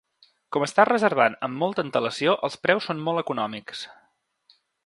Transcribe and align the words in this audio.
Com 0.55 0.63
estàs 0.67 0.89
reservant 0.89 1.35
amb 1.47 1.61
molta 1.65 1.85
antelació 1.87 2.35
els 2.49 2.57
preus 2.67 2.89
són 2.91 3.07
molt 3.11 3.27
econòmics. 3.27 3.89